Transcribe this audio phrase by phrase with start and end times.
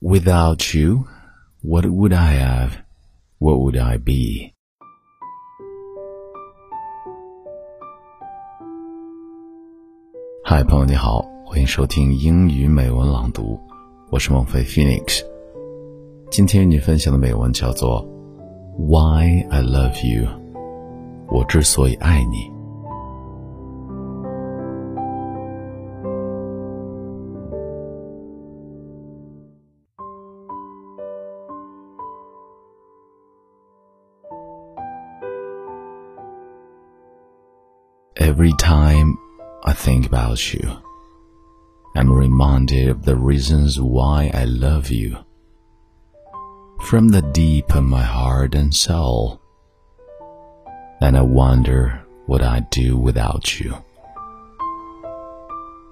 [0.00, 1.08] Without you,
[1.60, 2.70] what would I have?
[3.40, 4.52] What would I be?
[10.44, 13.58] 嗨，朋友你好，欢迎收听英语美文朗读，
[14.10, 15.24] 我是孟非 Phoenix。
[16.30, 18.00] 今天与你分享的美文叫做
[18.78, 20.28] 《Why I Love You》，
[21.26, 22.57] 我之所以爱你。
[38.20, 39.16] Every time
[39.62, 40.82] I think about you,
[41.94, 45.18] I'm reminded of the reasons why I love you.
[46.82, 49.40] From the deep of my heart and soul,
[51.00, 53.84] and I wonder what I'd do without you.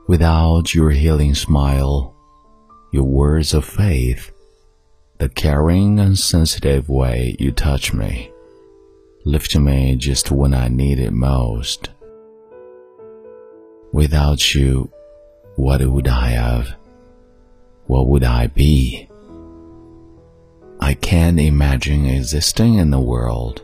[0.08, 2.12] Without your healing smile,
[2.92, 4.32] your words of faith,
[5.18, 8.32] the caring and sensitive way you touch me,
[9.24, 11.90] lift me just when I need it most.
[13.92, 14.90] Without you,
[15.56, 16.74] what would I have?
[17.86, 19.08] What would I be?
[20.80, 23.62] I can't imagine existing in a world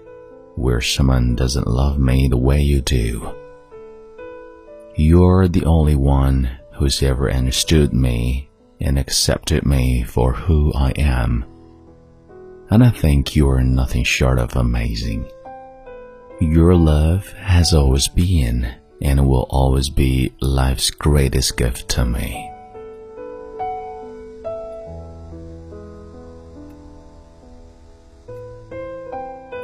[0.54, 3.34] where someone doesn't love me the way you do.
[4.94, 8.48] You're the only one who's ever understood me
[8.80, 11.44] and accepted me for who I am.
[12.70, 15.30] And I think you're nothing short of amazing.
[16.40, 22.48] Your love has always been and it will always be life's greatest gift to me.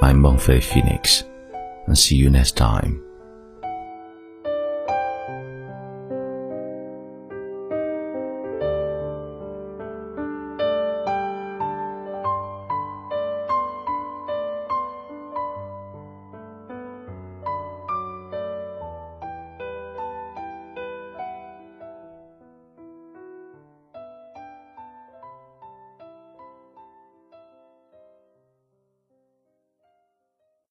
[0.03, 1.23] I'm Mengfei Phoenix,
[1.87, 3.08] and see you next time.